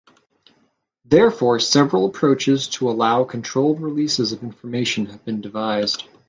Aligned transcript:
Therefore, 1.05 1.59
several 1.59 2.07
approaches 2.07 2.67
to 2.69 2.89
allow 2.89 3.23
controlled 3.23 3.79
releases 3.79 4.31
of 4.31 4.41
information 4.41 5.05
have 5.05 5.23
been 5.25 5.41
devised. 5.41 6.05